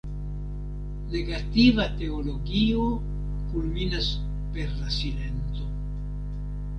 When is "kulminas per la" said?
3.51-4.89